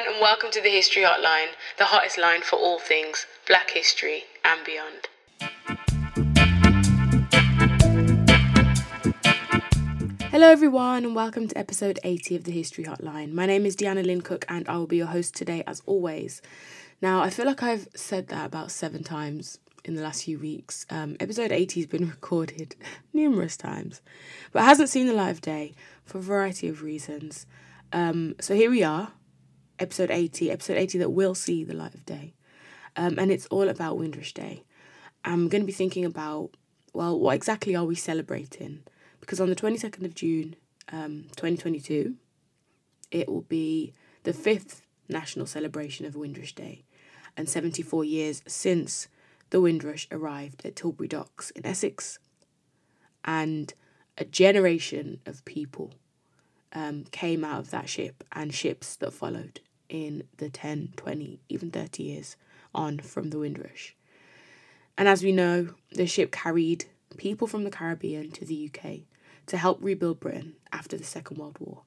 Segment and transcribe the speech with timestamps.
[0.00, 4.24] everyone, and welcome to the History Hotline, the hottest line for all things black history
[4.44, 5.08] and beyond.
[10.30, 13.32] Hello, everyone, and welcome to episode 80 of the History Hotline.
[13.32, 16.40] My name is Deanna Lynn Cook, and I will be your host today, as always.
[17.02, 20.86] Now, I feel like I've said that about seven times in the last few weeks.
[20.88, 22.74] Um, episode 80 has been recorded
[23.12, 24.00] numerous times,
[24.52, 25.74] but hasn't seen the light of day
[26.04, 27.46] for a variety of reasons.
[27.92, 29.12] Um, so here we are,
[29.80, 32.34] episode 80, episode 80 that will see the light of day.
[32.96, 34.64] Um, and it's all about Windrush Day.
[35.24, 36.50] I'm going to be thinking about,
[36.92, 38.82] well, what exactly are we celebrating?
[39.20, 40.56] Because on the 22nd of June,
[40.92, 42.14] um, 2022,
[43.10, 43.92] it will be
[44.24, 46.84] the fifth national celebration of Windrush Day
[47.36, 49.08] and 74 years since
[49.50, 52.18] the Windrush arrived at Tilbury Docks in Essex.
[53.24, 53.72] And
[54.18, 55.92] a generation of people
[56.72, 61.70] um, came out of that ship and ships that followed in the 10, 20, even
[61.70, 62.36] 30 years
[62.74, 63.94] on from the Windrush.
[64.96, 69.00] And as we know, the ship carried people from the Caribbean to the UK
[69.46, 71.82] to help rebuild Britain after the Second World War.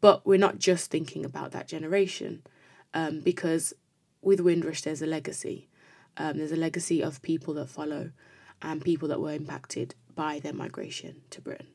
[0.00, 2.42] But we're not just thinking about that generation,
[2.92, 3.72] um, because
[4.20, 5.68] with Windrush, there's a legacy.
[6.16, 8.10] Um, there's a legacy of people that follow
[8.60, 11.68] and people that were impacted by their migration to Britain.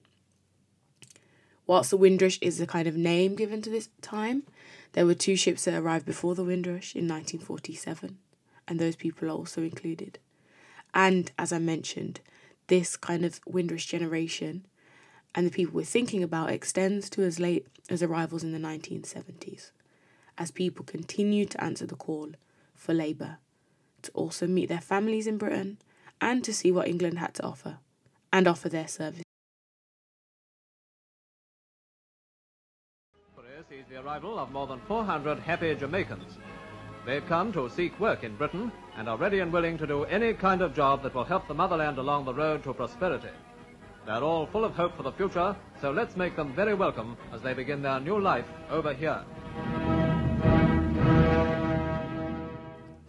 [1.66, 4.44] Whilst the Windrush is the kind of name given to this time,
[4.94, 8.18] there were two ships that arrived before the Windrush in 1947,
[8.68, 10.20] and those people are also included.
[10.94, 12.22] And as I mentioned,
[12.68, 14.66] this kind of Windrush generation
[15.36, 19.72] and the people we're thinking about extends to as late as arrivals in the 1970s,
[20.38, 22.32] as people continue to answer the call
[22.74, 23.38] for labour,
[24.02, 25.78] to also meet their families in Britain,
[26.20, 27.78] and to see what England had to offer,
[28.34, 29.27] and offer their service.
[34.08, 36.38] Arrival of more than 400 happy Jamaicans.
[37.06, 40.34] They've come to seek work in Britain and are ready and willing to do any
[40.34, 43.28] kind of job that will help the motherland along the road to prosperity.
[44.06, 47.42] They're all full of hope for the future, so let's make them very welcome as
[47.42, 49.26] they begin their new life over here.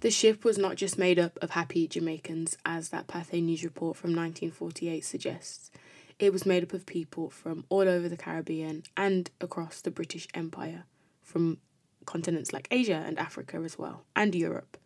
[0.01, 3.97] The ship was not just made up of happy Jamaicans, as that Pathé News report
[3.97, 5.71] from 1948 suggests.
[6.19, 10.27] It was made up of people from all over the Caribbean and across the British
[10.35, 10.85] Empire,
[11.29, 11.59] from
[12.07, 14.79] continents like Asia and Africa as well, and Europe.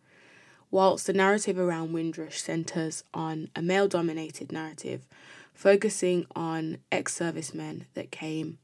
[0.69, 5.05] Whilst the narrative around Windrush centres on a male dominated narrative,
[5.53, 8.57] focusing on ex servicemen that came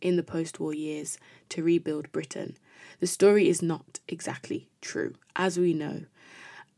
[0.00, 1.18] in the post war years
[1.50, 2.56] to rebuild Britain,
[3.00, 5.14] the story is not exactly true.
[5.36, 6.04] As we know,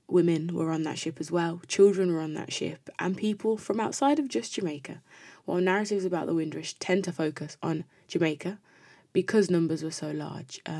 [0.08, 3.78] women were on that ship as well, children were on that ship, and people from
[3.78, 5.02] outside of just Jamaica.
[5.44, 8.58] While narratives about the Windrush tend to focus on Jamaica
[9.16, 10.60] because numbers were so large.
[10.66, 10.78] Um,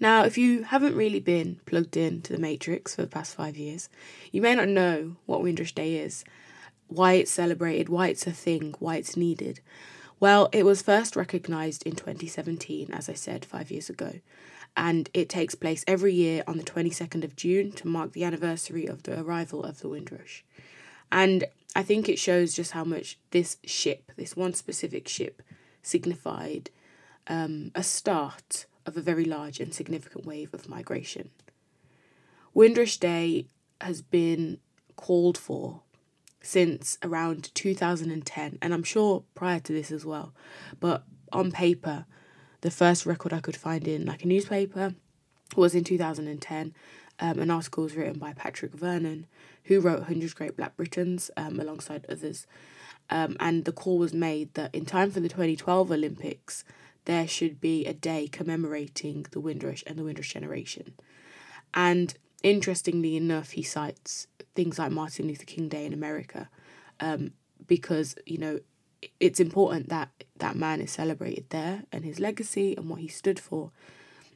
[0.00, 3.58] now, if you haven't really been plugged in to the Matrix for the past five
[3.58, 3.90] years,
[4.32, 6.24] you may not know what Windrush Day is,
[6.86, 9.60] why it's celebrated, why it's a thing, why it's needed.
[10.18, 14.20] Well, it was first recognised in 2017, as I said, five years ago,
[14.74, 18.86] and it takes place every year on the 22nd of June to mark the anniversary
[18.86, 20.46] of the arrival of the Windrush.
[21.10, 25.42] And I think it shows just how much this ship, this one specific ship,
[25.82, 26.70] signified
[27.26, 31.30] um, a start of a very large and significant wave of migration.
[32.54, 33.46] Windrush Day
[33.80, 34.58] has been
[34.96, 35.82] called for
[36.40, 40.32] since around 2010, and I'm sure prior to this as well.
[40.80, 42.06] But on paper,
[42.62, 44.94] the first record I could find in like a newspaper
[45.56, 46.74] was in 2010.
[47.20, 49.26] Um, an article was written by Patrick Vernon,
[49.64, 52.46] who wrote 100 Great Black Britons um, alongside others.
[53.10, 56.64] Um, and the call was made that in time for the 2012 Olympics,
[57.06, 60.94] there should be a day commemorating the Windrush and the Windrush generation.
[61.74, 66.48] And interestingly enough, he cites things like Martin Luther King Day in America,
[67.00, 67.32] um,
[67.66, 68.60] because you know
[69.20, 73.38] it's important that that man is celebrated there and his legacy and what he stood
[73.38, 73.70] for.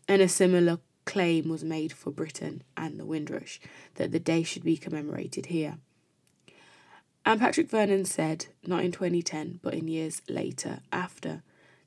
[0.09, 3.61] And a similar claim was made for Britain and the Windrush
[3.97, 5.79] that the day should be commemorated here.
[7.25, 11.43] And Patrick Vernon said, not in 2010, but in years later, after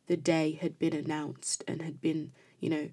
[0.08, 2.90] the day had been announced and had been, you know,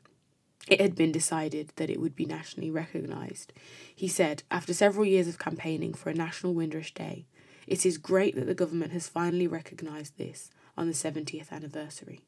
[0.69, 3.53] it had been decided that it would be nationally recognised.
[3.95, 7.27] He said, after several years of campaigning for a National Windrush Day,
[7.67, 12.21] it is great that the government has finally recognised this on the 70th anniversary.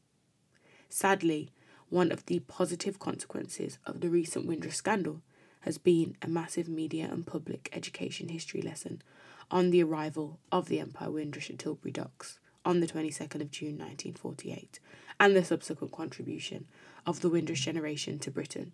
[0.89, 1.51] Sadly,
[1.91, 5.23] one of the positive consequences of the recent Windrush scandal
[5.61, 9.03] has been a massive media and public education history lesson
[9.51, 13.79] on the arrival of the Empire Windrush at Tilbury Docks on the 22nd of June
[13.79, 14.81] 1948
[15.21, 16.67] and the subsequent contribution
[17.07, 18.73] of the Windrush generation to Britain.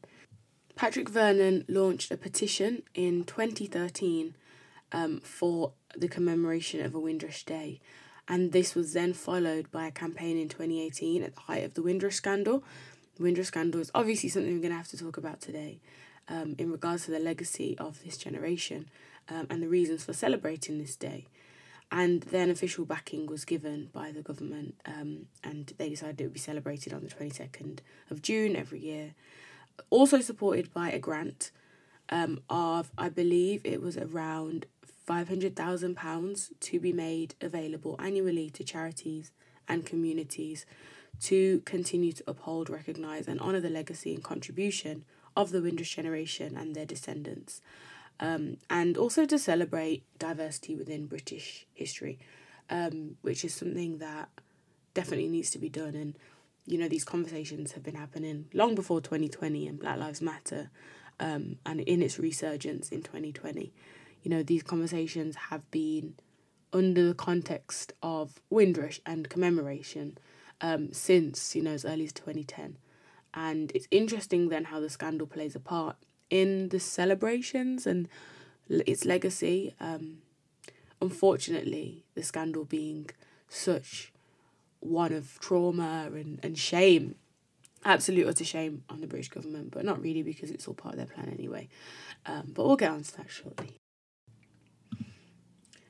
[0.74, 4.34] Patrick Vernon launched a petition in 2013
[4.92, 7.80] um, for the commemoration of a Windrush Day,
[8.28, 11.82] and this was then followed by a campaign in 2018 at the height of the
[11.82, 12.64] Windrush scandal.
[13.20, 15.78] Windrush scandal is obviously something we're going to have to talk about today
[16.28, 18.88] um, in regards to the legacy of this generation
[19.28, 21.26] um, and the reasons for celebrating this day.
[21.93, 26.32] And then official backing was given by the government, um, and they decided it would
[26.32, 27.81] be celebrated on the 22nd
[28.11, 29.14] of June every year.
[29.90, 31.50] Also supported by a grant
[32.08, 34.67] um, of, I believe it was around
[35.08, 39.32] £500,000 to be made available annually to charities
[39.69, 40.67] and communities
[41.22, 45.05] to continue to uphold, recognise, and honour the legacy and contribution
[45.37, 47.61] of the Windrush generation and their descendants
[48.20, 52.19] um, and also to celebrate diversity within British history,
[52.69, 54.28] um, which is something that
[54.93, 55.94] definitely needs to be done.
[55.94, 56.17] And
[56.67, 60.70] you know, these conversations have been happening long before 2020 and Black Lives Matter,
[61.19, 63.72] um, and in its resurgence in 2020.
[64.22, 66.14] You know, these conversations have been
[66.72, 70.19] under the context of Windrush and commemoration
[70.60, 72.76] um, since, you know, as early as 2010.
[73.32, 75.96] And it's interesting then how the scandal plays a part
[76.30, 78.08] in the celebrations and
[78.68, 79.74] its legacy.
[79.80, 80.18] Um,
[81.00, 83.10] unfortunately, the scandal being
[83.48, 84.12] such
[84.80, 87.16] one of trauma and, and shame,
[87.84, 90.98] absolute utter shame on the British government, but not really because it's all part of
[90.98, 91.68] their plan anyway.
[92.26, 93.76] Um, but we'll get on to that shortly.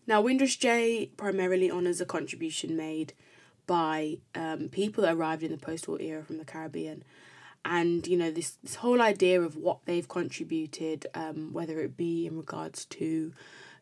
[0.07, 3.13] Now, Windrush Day primarily honours a contribution made
[3.71, 7.05] by um, people that arrived in the post war era from the Caribbean
[7.65, 12.27] and you know this this whole idea of what they've contributed, um, whether it be
[12.27, 13.33] in regards to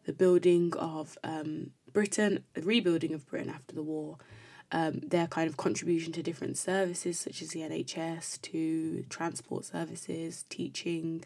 [0.05, 4.19] the building of um, Britain, the rebuilding of Britain after the war,
[4.73, 10.45] um, their kind of contribution to different services such as the NHS, to transport services,
[10.51, 11.25] teaching,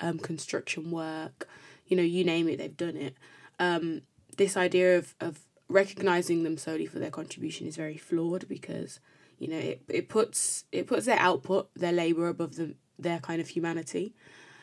[0.00, 1.48] um, construction work,
[1.86, 3.14] you know, you name it, they've done it.
[3.60, 4.02] Um,
[4.36, 5.40] this idea of, of
[5.70, 9.00] recognizing them solely for their contribution is very flawed because
[9.38, 13.40] you know it, it puts it puts their output their labor above the, their kind
[13.40, 14.14] of humanity.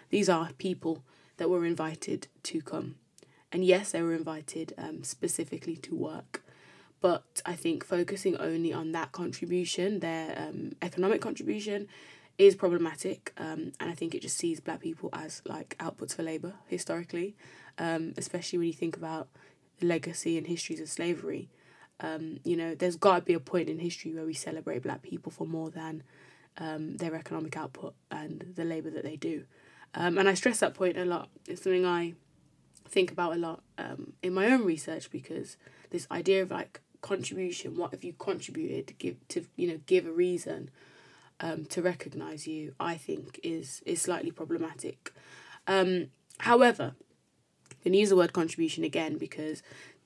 [0.09, 1.03] These are people
[1.37, 2.95] that were invited to come.
[3.51, 6.43] And yes they were invited um, specifically to work.
[6.99, 11.87] But i think focusing only on that contribution their um, economic contribution
[12.37, 16.23] is problematic um, and i think it just sees black people as like outputs for
[16.23, 17.35] labor historically.
[17.79, 19.27] Um, especially when you think about
[19.81, 21.49] legacy and histories of slavery
[21.99, 25.01] um, you know, there's got to be a point in history where we celebrate black
[25.01, 26.03] people for more than
[26.57, 29.45] um, their economic output and the labour that they do.
[29.95, 31.29] Um, and I stress that point a lot.
[31.47, 32.13] It's something I
[32.87, 35.57] think about a lot um, in my own research because
[35.89, 40.05] this idea of like contribution, what have you contributed to give to you know give
[40.05, 40.69] a reason
[41.39, 45.13] um, to recognise you, I think is is slightly problematic.
[45.65, 46.07] Um,
[46.39, 46.93] however,
[47.83, 49.63] Can use the word contribution again because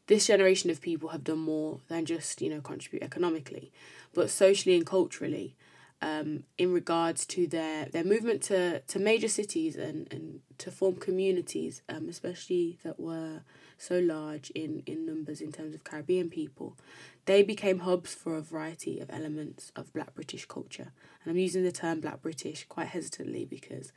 [0.08, 3.72] this generation of people have done more than just you know contribute economically
[4.14, 5.56] but socially and culturally
[6.02, 10.96] um, in regards to their their movement to, to major cities and, and to form
[10.96, 13.42] communities um, especially that were
[13.82, 16.78] so large in, in numbers in terms of Caribbean people.
[17.26, 20.92] They became hubs for a variety of elements of black British culture.
[21.24, 23.92] And I'm using the term black British quite hesitantly because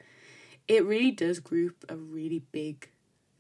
[0.67, 2.89] it really does group a really big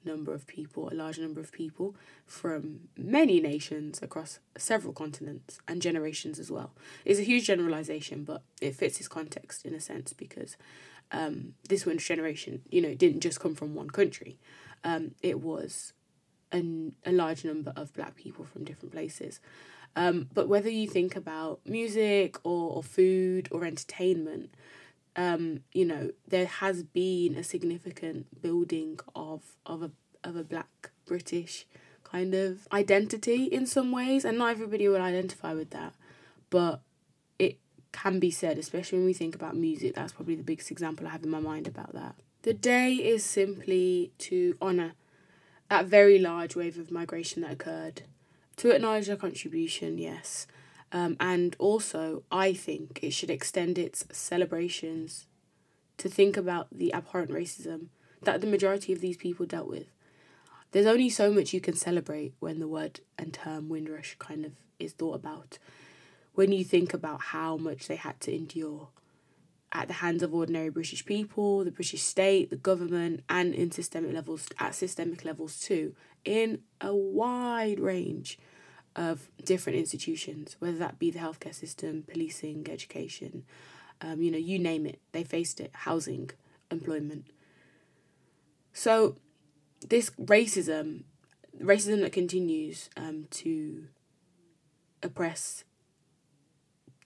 [0.06, 1.94] number of people, a large number of people
[2.26, 6.72] from many nations across several continents and generations as well.
[7.04, 10.56] It's a huge generalization, but it fits its context in a sense because
[11.12, 14.38] um, this one generation, you know, didn't just come from one country.
[14.82, 15.92] Um, it was
[16.52, 19.40] an, a large number of black people from different places.
[19.96, 24.54] Um, but whether you think about music or, or food or entertainment,
[25.16, 29.90] um, you know, there has been a significant building of of a
[30.22, 31.66] of a black British
[32.02, 35.94] kind of identity in some ways, and not everybody will identify with that,
[36.50, 36.80] but
[37.38, 37.58] it
[37.92, 39.94] can be said, especially when we think about music.
[39.94, 42.16] That's probably the biggest example I have in my mind about that.
[42.42, 44.92] The day is simply to honour
[45.70, 48.02] that very large wave of migration that occurred,
[48.56, 50.46] to acknowledge their contribution, yes,
[50.94, 55.26] um, and also, I think it should extend its celebrations
[55.98, 57.88] to think about the abhorrent racism
[58.22, 59.88] that the majority of these people dealt with.
[60.70, 64.52] There's only so much you can celebrate when the word and term Windrush kind of
[64.78, 65.58] is thought about.
[66.34, 68.88] When you think about how much they had to endure
[69.72, 74.12] at the hands of ordinary British people, the British state, the government, and in systemic
[74.12, 78.38] levels, at systemic levels too, in a wide range
[78.96, 83.44] of different institutions, whether that be the healthcare system, policing, education,
[84.00, 86.30] um, you know, you name it, they faced it, housing,
[86.70, 87.26] employment.
[88.72, 89.16] So,
[89.88, 91.02] this racism,
[91.60, 93.86] racism that continues um, to
[95.02, 95.64] oppress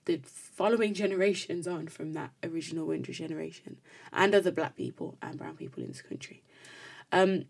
[0.05, 3.77] the following generations on from that original Windrush generation
[4.11, 6.41] and other black people and brown people in this country.
[7.11, 7.45] Um,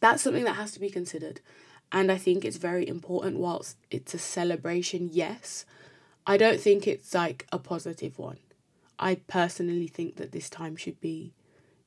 [0.00, 1.40] that's something that has to be considered.
[1.90, 5.64] And I think it's very important, whilst it's a celebration, yes,
[6.26, 8.38] I don't think it's like a positive one.
[8.98, 11.32] I personally think that this time should be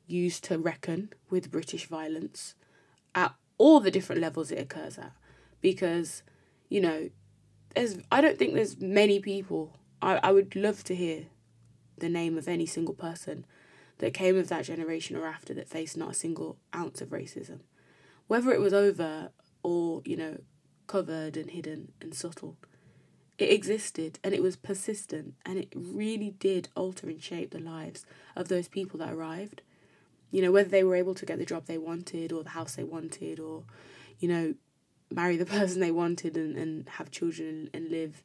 [0.07, 2.55] used to reckon with British violence
[3.13, 5.11] at all the different levels it occurs at.
[5.61, 6.23] Because,
[6.69, 7.09] you know,
[7.75, 11.25] there's I don't think there's many people I, I would love to hear
[11.97, 13.45] the name of any single person
[13.99, 17.59] that came of that generation or after that faced not a single ounce of racism.
[18.27, 19.29] Whether it was over
[19.63, 20.37] or, you know,
[20.87, 22.57] covered and hidden and subtle.
[23.37, 28.05] It existed and it was persistent and it really did alter and shape the lives
[28.35, 29.61] of those people that arrived.
[30.31, 32.75] You know, whether they were able to get the job they wanted or the house
[32.75, 33.63] they wanted or,
[34.19, 34.53] you know,
[35.09, 38.23] marry the person they wanted and, and have children and, and live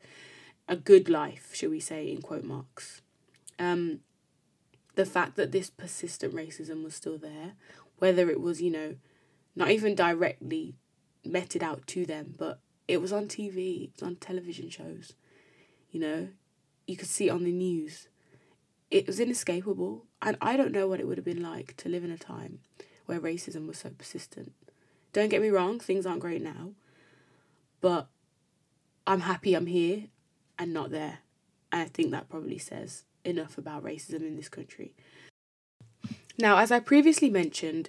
[0.68, 3.00] a good life, shall we say, in quote marks.
[3.58, 4.00] Um,
[4.96, 7.52] the fact that this persistent racism was still there,
[7.98, 8.96] whether it was, you know,
[9.54, 10.74] not even directly
[11.28, 15.14] meted out to them, but it was on TV, it was on television shows,
[15.90, 16.28] you know,
[16.86, 18.08] you could see it on the news.
[18.90, 22.04] It was inescapable, and I don't know what it would have been like to live
[22.04, 22.60] in a time
[23.06, 24.52] where racism was so persistent.
[25.12, 26.72] Don't get me wrong, things aren't great now,
[27.80, 28.08] but
[29.06, 30.04] I'm happy I'm here
[30.58, 31.18] and not there.
[31.72, 34.94] And I think that probably says enough about racism in this country.
[36.38, 37.88] Now, as I previously mentioned,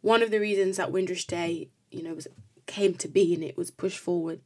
[0.00, 2.28] one of the reasons that Windrush Day, you know, was
[2.66, 4.40] came to be and it was pushed forward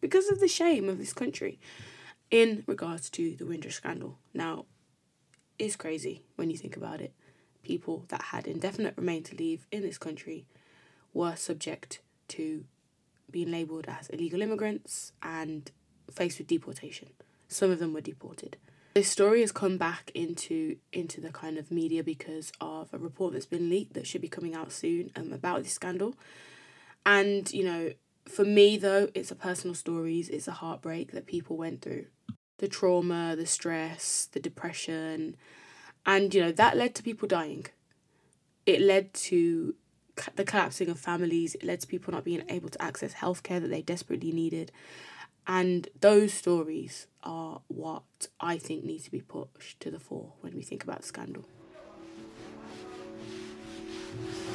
[0.00, 1.58] because of the shame of this country
[2.30, 4.18] in regards to the Windrush scandal.
[4.34, 4.66] Now,
[5.58, 7.12] it's crazy when you think about it.
[7.62, 10.46] People that had indefinite remain to leave in this country
[11.12, 12.64] were subject to
[13.30, 15.70] being labelled as illegal immigrants and
[16.10, 17.08] faced with deportation.
[17.48, 18.56] Some of them were deported.
[18.94, 23.34] This story has come back into into the kind of media because of a report
[23.34, 26.14] that's been leaked that should be coming out soon um, about this scandal.
[27.06, 27.92] And you know,
[28.28, 30.28] for me though, it's a personal stories.
[30.28, 32.06] It's a heartbreak that people went through,
[32.58, 35.36] the trauma, the stress, the depression,
[36.04, 37.66] and you know that led to people dying.
[38.66, 39.76] It led to
[40.34, 41.54] the collapsing of families.
[41.54, 44.72] It led to people not being able to access healthcare that they desperately needed,
[45.46, 48.02] and those stories are what
[48.40, 51.44] I think need to be pushed to the fore when we think about scandal.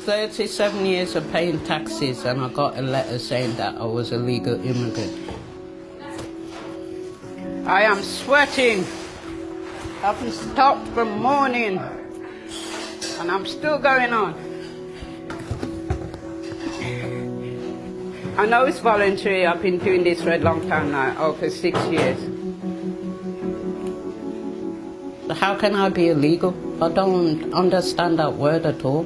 [0.01, 4.17] 37 years of paying taxes, and I got a letter saying that I was a
[4.17, 5.15] legal immigrant.
[7.67, 8.84] I am sweating.
[10.01, 14.34] I haven't stopped from morning, and I'm still going on.
[18.39, 19.46] I know it's voluntary.
[19.46, 22.17] I've been doing this for a long time now, over six years.
[25.38, 26.55] How can I be illegal?
[26.84, 29.05] I don't understand that word at all.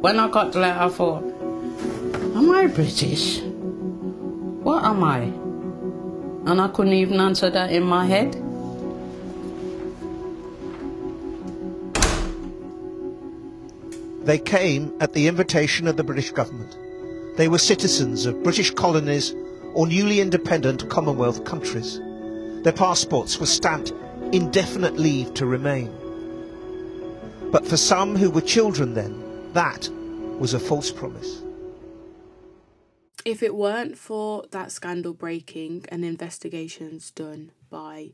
[0.00, 3.40] When I got the letter, I thought, am I British?
[3.40, 5.24] What am I?
[6.50, 8.32] And I couldn't even answer that in my head.
[14.24, 16.78] They came at the invitation of the British government.
[17.36, 19.34] They were citizens of British colonies
[19.74, 22.00] or newly independent Commonwealth countries.
[22.62, 23.92] Their passports were stamped
[24.32, 25.92] indefinite leave to remain.
[27.50, 29.88] But for some who were children then, that
[30.38, 31.42] was a false promise.
[33.24, 38.12] If it weren't for that scandal breaking and investigations done by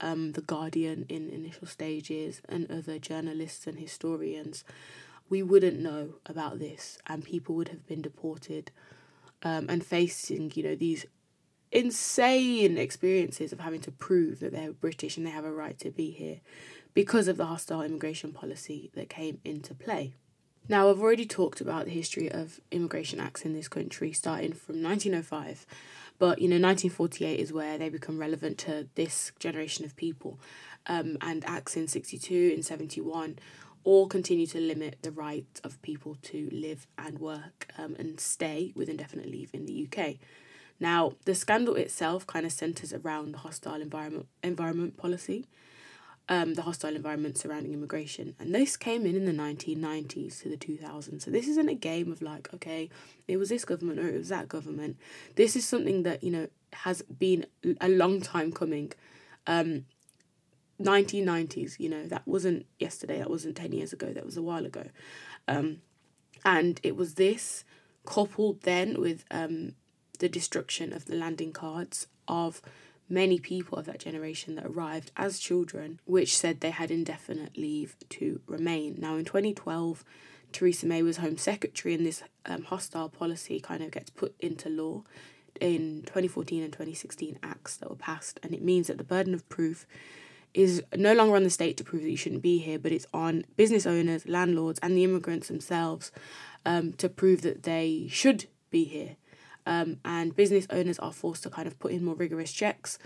[0.00, 4.64] um, The Guardian in initial stages and other journalists and historians,
[5.28, 8.70] we wouldn't know about this and people would have been deported
[9.42, 11.04] um, and facing, you know, these
[11.72, 15.90] insane experiences of having to prove that they're British and they have a right to
[15.90, 16.40] be here
[16.94, 20.14] because of the hostile immigration policy that came into play.
[20.68, 24.82] Now, I've already talked about the history of immigration acts in this country starting from
[24.82, 25.64] 1905,
[26.18, 30.40] but you know, 1948 is where they become relevant to this generation of people.
[30.88, 33.38] Um, and acts in 62 and 71
[33.82, 38.72] all continue to limit the right of people to live and work um, and stay
[38.74, 40.16] with indefinite leave in the UK.
[40.78, 45.46] Now, the scandal itself kind of centres around the hostile environment environment policy.
[46.28, 48.34] Um, the hostile environment surrounding immigration.
[48.38, 51.22] And this came in in the 1990s to the 2000s.
[51.22, 52.90] So this isn't a game of like, okay,
[53.28, 54.96] it was this government or it was that government.
[55.36, 57.46] This is something that, you know, has been
[57.80, 58.92] a long time coming.
[59.46, 59.86] Um,
[60.82, 64.66] 1990s, you know, that wasn't yesterday, that wasn't 10 years ago, that was a while
[64.66, 64.84] ago.
[65.48, 65.78] Um,
[66.44, 67.64] and it was this
[68.04, 69.72] coupled then with um,
[70.18, 72.60] the destruction of the landing cards of
[73.08, 77.96] many people of that generation that arrived as children, which said they had indefinite leave
[78.08, 78.96] to remain.
[78.98, 80.04] Now, in 2012,
[80.52, 84.68] Theresa May was Home Secretary, and this um, hostile policy kind of gets put into
[84.68, 85.02] law
[85.60, 89.48] in 2014 and 2016 acts that were passed, and it means that the burden of
[89.48, 89.86] proof
[90.54, 93.06] is no longer on the state to prove that you shouldn't be here, but it's
[93.12, 96.10] on business owners, landlords, and the immigrants themselves
[96.64, 99.16] um, to prove that they should be here
[99.66, 102.98] um, and business owners are forced to kind of put in more rigorous checks.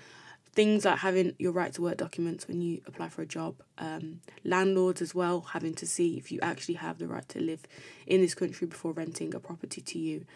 [0.52, 4.20] Things like having your right to work documents when you apply for a job, um,
[4.44, 7.62] landlords as well having to see if you actually have the right to live
[8.06, 10.26] in this country before renting a property to you,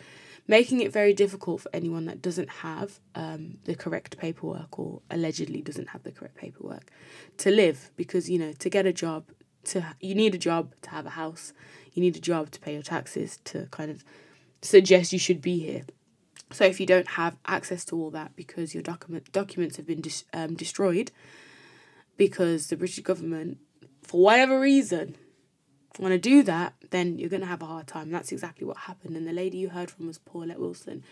[0.47, 5.61] making it very difficult for anyone that doesn't have um, the correct paperwork or allegedly
[5.61, 6.93] doesn't have the correct paperwork
[7.37, 7.91] to live.
[7.97, 9.25] Because you know to get a job
[9.65, 11.53] to you need a job to have a house.
[11.93, 14.05] You need a job to pay your taxes to kind of
[14.63, 15.85] suggest you should be here
[16.51, 20.01] so if you don't have access to all that because your document documents have been
[20.01, 21.11] dis- um, destroyed
[22.17, 23.59] because the British government,
[24.03, 25.17] for whatever reason,
[25.99, 28.11] want to do that, then you're going to have a hard time.
[28.11, 29.17] That's exactly what happened.
[29.17, 31.05] And the lady you heard from was Paulette Wilson,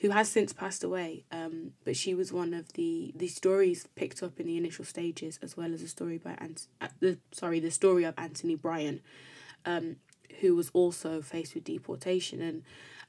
[0.00, 1.24] who has since passed away.
[1.30, 5.38] Um, but she was one of the the stories picked up in the initial stages,
[5.42, 9.00] as well as a story by Ant- uh, the sorry the story of Anthony Bryan,
[9.64, 9.96] um,
[10.40, 12.62] who was also faced with deportation and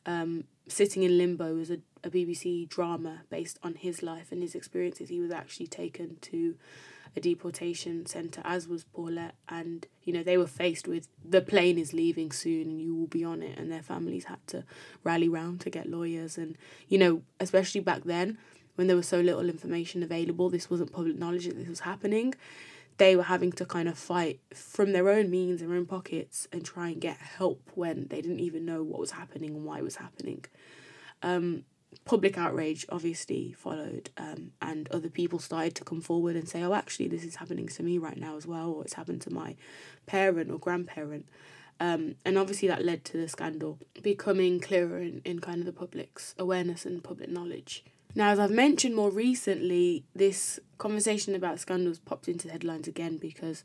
[0.06, 4.56] um, Sitting in Limbo was a, a BBC drama based on his life and his
[4.56, 5.10] experiences.
[5.10, 6.56] He was actually taken to
[7.16, 11.78] a deportation centre, as was Paulette, and you know they were faced with the plane
[11.78, 14.64] is leaving soon and you will be on it, and their families had to
[15.04, 16.58] rally round to get lawyers, and
[16.90, 18.38] you know especially back then
[18.76, 22.34] when there was so little information available, this wasn't public knowledge that this was happening
[22.98, 26.64] they were having to kind of fight from their own means, their own pockets, and
[26.64, 29.84] try and get help when they didn't even know what was happening and why it
[29.84, 30.46] was happening.
[31.22, 31.64] Um,
[32.06, 36.74] public outrage obviously followed, um, and other people started to come forward and say, "Oh,
[36.74, 39.56] actually, this is happening to me right now as well, or it's happened to my
[40.06, 41.28] parent or grandparent."
[41.80, 45.74] Um, and obviously that led to the scandal becoming clearer in, in kind of the
[45.74, 47.84] public's awareness and public knowledge.
[48.16, 53.18] Now, as I've mentioned more recently, this conversation about scandals popped into the headlines again
[53.18, 53.62] because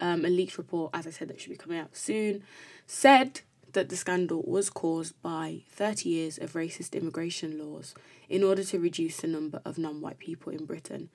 [0.00, 2.42] um, a leaked report, as I said, that should be coming out soon,
[2.84, 3.42] said
[3.74, 7.94] that the scandal was caused by 30 years of racist immigration laws
[8.28, 11.08] in order to reduce the number of non white people in Britain,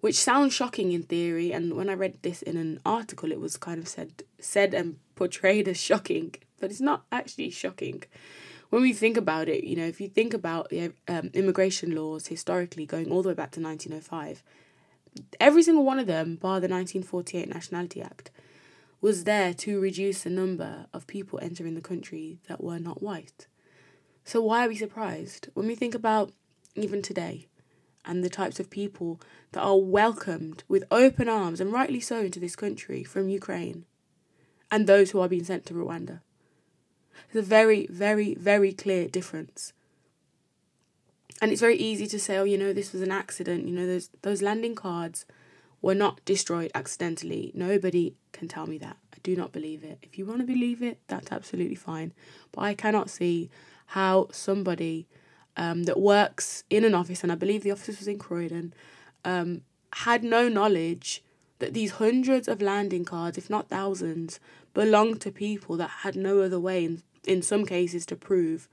[0.00, 1.52] which sounds shocking in theory.
[1.52, 4.96] And when I read this in an article, it was kind of said, said and
[5.14, 8.02] portrayed as shocking, but it's not actually shocking
[8.72, 12.28] when we think about it, you know, if you think about the um, immigration laws
[12.28, 14.42] historically going all the way back to 1905,
[15.38, 18.30] every single one of them, bar the 1948 Nationality Act,
[19.02, 23.46] was there to reduce the number of people entering the country that were not white.
[24.24, 26.32] So why are we surprised when we think about
[26.74, 27.48] even today
[28.06, 29.20] and the types of people
[29.52, 33.84] that are welcomed with open arms and rightly so into this country from Ukraine
[34.70, 36.20] and those who are being sent to Rwanda?
[37.32, 39.72] There's a very, very, very clear difference.
[41.40, 43.66] And it's very easy to say, oh, you know, this was an accident.
[43.66, 45.26] You know, those those landing cards
[45.80, 47.50] were not destroyed accidentally.
[47.54, 48.96] Nobody can tell me that.
[49.12, 49.98] I do not believe it.
[50.02, 52.12] If you want to believe it, that's absolutely fine.
[52.52, 53.50] But I cannot see
[53.86, 55.08] how somebody
[55.56, 58.72] um, that works in an office, and I believe the office was in Croydon,
[59.24, 59.62] um,
[59.94, 61.22] had no knowledge
[61.58, 64.40] that these hundreds of landing cards, if not thousands,
[64.74, 68.68] belonged to people that had no other way in in some cases to prove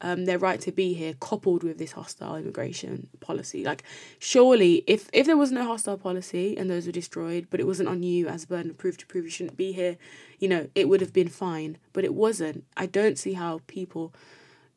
[0.00, 3.64] um, their right to be here coupled with this hostile immigration policy.
[3.64, 3.82] Like,
[4.18, 7.88] surely, if, if there was no hostile policy and those were destroyed, but it wasn't
[7.88, 9.96] on you as a burden of proof to prove you shouldn't be here,
[10.38, 11.78] you know, it would have been fine.
[11.92, 12.64] But it wasn't.
[12.76, 14.14] I don't see how people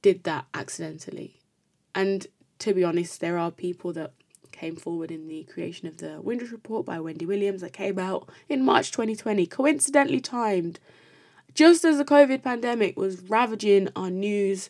[0.01, 1.39] did that accidentally.
[1.93, 2.25] And
[2.59, 4.13] to be honest, there are people that
[4.61, 8.29] came forward in the creation of the Windrush Report by Wendy Williams that came out
[8.47, 10.79] in March 2020, coincidentally timed
[11.55, 14.69] just as the COVID pandemic was ravaging our news,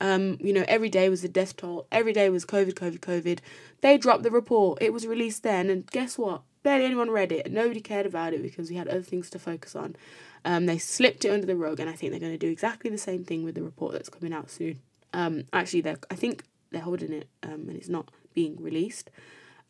[0.00, 3.40] um, you know, every day was a death toll, every day was COVID, COVID, COVID.
[3.80, 4.80] They dropped the report.
[4.80, 6.42] It was released then, and guess what?
[6.62, 7.50] Barely anyone read it.
[7.50, 9.96] Nobody cared about it because we had other things to focus on.
[10.44, 12.90] Um, they slipped it under the rug, and I think they're going to do exactly
[12.90, 14.78] the same thing with the report that's coming out soon.
[15.12, 19.10] Um, actually, they I think they're holding it, um, and it's not being released.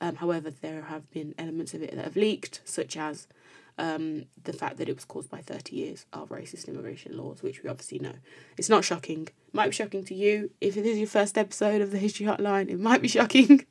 [0.00, 3.28] Um, however, there have been elements of it that have leaked, such as
[3.78, 7.62] um, the fact that it was caused by 30 years of racist immigration laws, which
[7.62, 8.14] we obviously know.
[8.56, 9.28] It's not shocking.
[9.28, 10.50] It might be shocking to you.
[10.60, 13.64] If it is your first episode of the History Hotline, it might be shocking.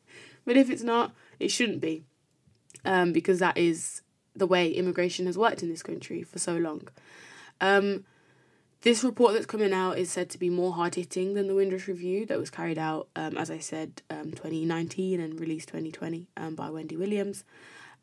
[0.46, 2.04] but if it's not, it shouldn't be.
[2.84, 4.02] Um, because that is
[4.36, 6.88] the way immigration has worked in this country for so long.
[7.60, 8.06] Um,
[8.82, 11.88] this report that's coming out is said to be more hard hitting than the Windrush
[11.88, 16.56] Review that was carried out, um, as I said, um, 2019 and released 2020 um,
[16.56, 17.44] by Wendy Williams.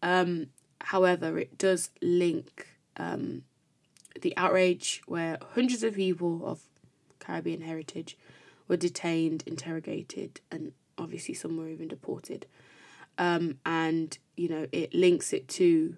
[0.03, 0.49] Um,
[0.81, 3.43] however, it does link um,
[4.21, 6.61] the outrage where hundreds of people of
[7.19, 8.17] Caribbean heritage
[8.69, 12.47] were detained, interrogated, and obviously some were even deported.
[13.17, 15.97] Um, and, you know, it links it to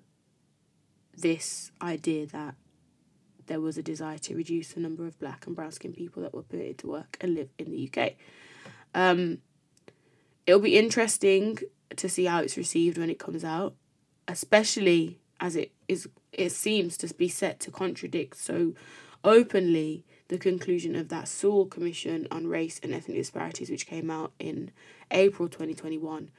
[1.14, 2.54] this idea that
[3.50, 6.32] there was a desire to reduce the number of black and brown skinned people that
[6.32, 8.12] were permitted to work and live in the UK.
[8.94, 9.38] Um,
[10.46, 11.58] it'll be interesting
[11.96, 13.74] to see how it's received when it comes out,
[14.28, 18.72] especially as it is it seems to be set to contradict so
[19.24, 24.30] openly the conclusion of that Sewell Commission on Race and Ethnic Disparities, which came out
[24.38, 24.70] in
[25.10, 26.30] April 2021,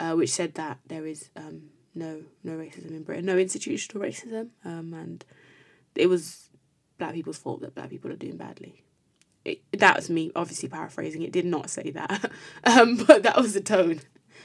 [0.00, 4.48] uh, which said that there is um, no no racism in Britain, no institutional racism,
[4.64, 5.26] um, and
[5.94, 6.48] it was
[6.98, 8.82] black people's fault that black people are doing badly.
[9.44, 11.22] It, that was me, obviously paraphrasing.
[11.22, 12.30] It did not say that,
[12.64, 14.00] um, but that was the tone.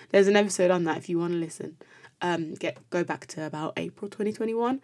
[0.10, 1.78] There's an episode on that if you want to listen.
[2.22, 4.82] Um, get go back to about April twenty twenty one.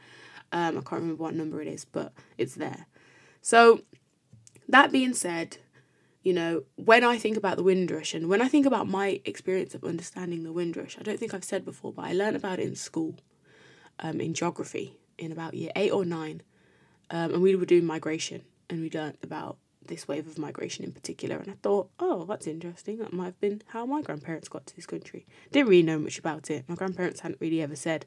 [0.52, 2.86] Um, I can't remember what number it is, but it's there.
[3.42, 3.82] So,
[4.70, 5.58] that being said,
[6.24, 9.76] you know, when I think about the Windrush and when I think about my experience
[9.76, 12.68] of understanding the Windrush, I don't think I've said before, but I learned about it
[12.68, 13.16] in school,
[14.00, 16.42] um, in geography, in about year eight or nine.
[17.10, 20.92] Um, and we were doing migration and we learnt about this wave of migration in
[20.92, 21.38] particular.
[21.38, 22.98] And I thought, oh, that's interesting.
[22.98, 25.26] That might have been how my grandparents got to this country.
[25.52, 26.66] Didn't really know much about it.
[26.68, 28.06] My grandparents hadn't really ever said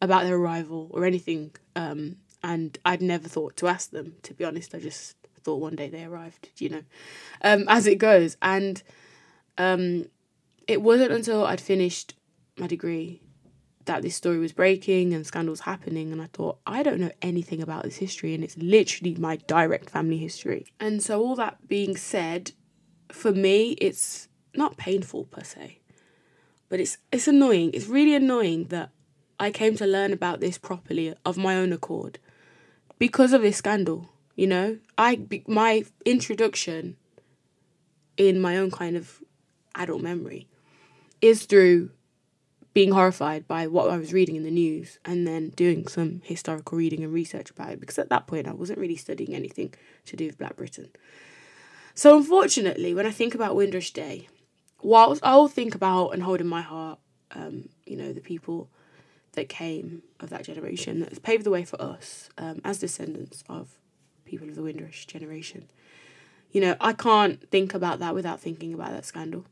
[0.00, 1.52] about their arrival or anything.
[1.74, 4.74] Um, and I'd never thought to ask them, to be honest.
[4.74, 6.82] I just thought one day they arrived, you know,
[7.42, 8.36] um, as it goes.
[8.42, 8.82] And
[9.56, 10.06] um,
[10.68, 12.14] it wasn't until I'd finished
[12.58, 13.22] my degree
[13.86, 17.62] that this story was breaking and scandals happening and I thought I don't know anything
[17.62, 20.66] about this history and it's literally my direct family history.
[20.80, 22.52] And so all that being said,
[23.10, 25.80] for me it's not painful per se.
[26.68, 27.70] But it's it's annoying.
[27.74, 28.90] It's really annoying that
[29.38, 32.18] I came to learn about this properly of my own accord
[32.98, 34.78] because of this scandal, you know?
[34.96, 36.96] I my introduction
[38.16, 39.20] in my own kind of
[39.74, 40.48] adult memory
[41.20, 41.90] is through
[42.74, 46.76] being horrified by what I was reading in the news and then doing some historical
[46.76, 49.72] reading and research about it because at that point I wasn't really studying anything
[50.06, 50.88] to do with Black Britain.
[51.94, 54.28] So unfortunately, when I think about Windrush Day,
[54.82, 56.98] whilst I'll think about and hold in my heart,
[57.30, 58.68] um, you know, the people
[59.32, 63.78] that came of that generation that paved the way for us um, as descendants of
[64.24, 65.68] people of the Windrush generation.
[66.50, 69.44] You know, I can't think about that without thinking about that scandal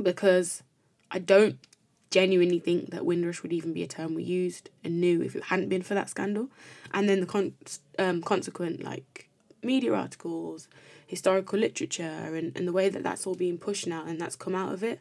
[0.00, 0.64] because
[1.10, 1.58] I don't
[2.10, 5.44] genuinely think that Windrush would even be a term we used and knew if it
[5.44, 6.48] hadn't been for that scandal.
[6.92, 7.54] And then the con-
[7.98, 9.28] um, consequent, like,
[9.62, 10.68] media articles,
[11.06, 14.54] historical literature, and, and the way that that's all being pushed now and that's come
[14.54, 15.00] out of it.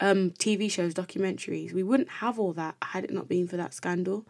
[0.00, 3.72] Um, TV shows, documentaries, we wouldn't have all that had it not been for that
[3.72, 4.26] scandal.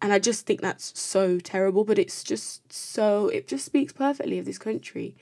[0.00, 4.38] And I just think that's so terrible, but it's just so, it just speaks perfectly
[4.38, 5.16] of this country.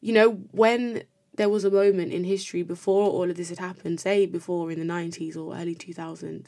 [0.00, 1.02] You know, when
[1.36, 4.78] there was a moment in history before all of this had happened, say before in
[4.78, 6.46] the 90s or early 2000s,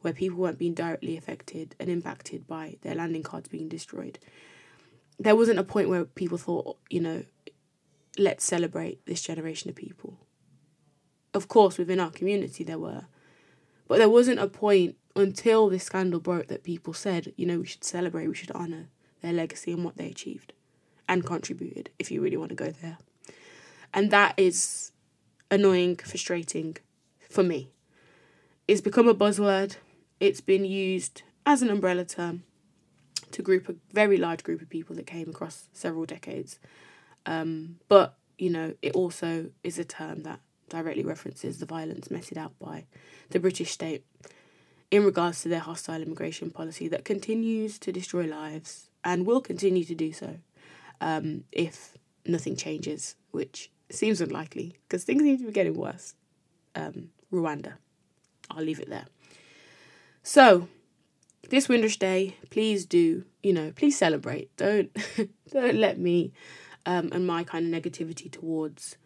[0.00, 4.18] where people weren't being directly affected and impacted by their landing cards being destroyed.
[5.18, 7.24] There wasn't a point where people thought, you know,
[8.16, 10.18] let's celebrate this generation of people.
[11.34, 13.06] Of course, within our community there were,
[13.88, 17.66] but there wasn't a point until this scandal broke that people said, you know, we
[17.66, 18.88] should celebrate, we should honour
[19.20, 20.52] their legacy and what they achieved
[21.08, 22.98] and contributed, if you really want to go there.
[23.92, 24.92] And that is
[25.50, 26.76] annoying, frustrating
[27.28, 27.70] for me.
[28.66, 29.76] It's become a buzzword.
[30.20, 32.44] It's been used as an umbrella term
[33.30, 36.58] to group a very large group of people that came across several decades.
[37.26, 42.36] Um, but, you know, it also is a term that directly references the violence meted
[42.36, 42.84] out by
[43.30, 44.04] the British state
[44.90, 49.84] in regards to their hostile immigration policy that continues to destroy lives and will continue
[49.84, 50.36] to do so
[51.00, 51.96] um, if
[52.26, 56.14] nothing changes, which seems unlikely because things seem to be getting worse.
[56.74, 57.74] Um, Rwanda.
[58.50, 59.06] I'll leave it there.
[60.22, 60.68] So,
[61.50, 64.54] this Windrush Day, please do, you know, please celebrate.
[64.56, 64.90] Don't
[65.52, 66.32] don't let me
[66.86, 68.96] um, and my kind of negativity towards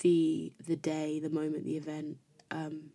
[0.00, 2.18] the the day, the moment, the event
[2.50, 2.90] um,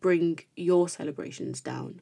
[0.00, 2.00] bring your celebrations down.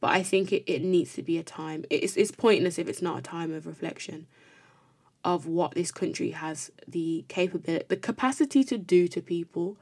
[0.00, 1.84] but I think it, it needs to be a time.
[1.90, 4.26] It's, it's pointless if it's not a time of reflection
[5.28, 9.76] of what this country has the capability, the capacity to do to people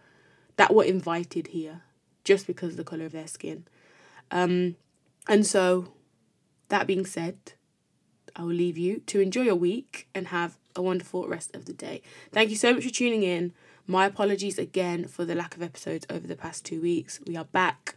[0.57, 1.83] that were invited here
[2.25, 3.65] just because of the colour of their skin.
[4.33, 4.75] Um,
[5.29, 5.93] and so,
[6.69, 7.37] that being said,
[8.35, 11.73] I will leave you to enjoy your week and have a wonderful rest of the
[11.73, 12.03] day.
[12.33, 13.53] Thank you so much for tuning in.
[13.87, 17.21] My apologies again for the lack of episodes over the past two weeks.
[17.25, 17.95] We are back.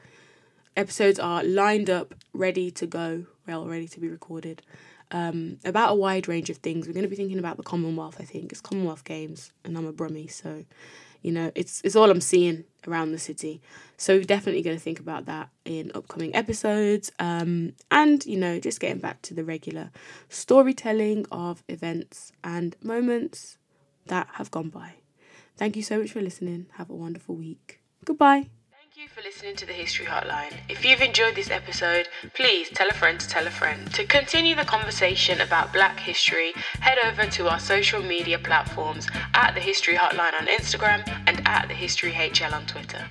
[0.78, 4.62] Episodes are lined up, ready to go, well, ready to be recorded.
[5.12, 6.86] Um, about a wide range of things.
[6.86, 8.52] We're going to be thinking about the Commonwealth, I think.
[8.52, 10.66] It's Commonwealth Games, and I'm a Brummie, so
[11.22, 13.62] you know, it's it's all I'm seeing around the city.
[13.98, 17.12] So we're definitely going to think about that in upcoming episodes.
[17.20, 19.92] Um, and you know, just getting back to the regular
[20.30, 23.58] storytelling of events and moments
[24.08, 24.94] that have gone by.
[25.58, 26.68] Thank you so much for listening.
[26.74, 27.82] Have a wonderful week.
[28.06, 28.50] Goodbye.
[29.00, 30.52] Thank you for listening to the History Hotline.
[30.68, 33.90] If you've enjoyed this episode, please tell a friend to tell a friend.
[33.94, 39.56] To continue the conversation about black history, head over to our social media platforms at
[39.56, 43.06] the History Hotline on Instagram and at the History HL on Twitter.